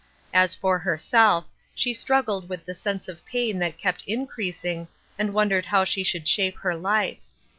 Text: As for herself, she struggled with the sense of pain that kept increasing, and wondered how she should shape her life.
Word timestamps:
As 0.33 0.55
for 0.55 0.79
herself, 0.79 1.45
she 1.75 1.93
struggled 1.93 2.49
with 2.49 2.65
the 2.65 2.73
sense 2.73 3.07
of 3.07 3.23
pain 3.23 3.59
that 3.59 3.77
kept 3.77 4.01
increasing, 4.07 4.87
and 5.19 5.31
wondered 5.31 5.67
how 5.67 5.83
she 5.83 6.01
should 6.03 6.27
shape 6.27 6.57
her 6.57 6.73
life. 6.75 7.19